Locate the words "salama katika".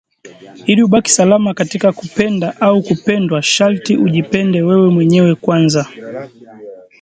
1.11-1.91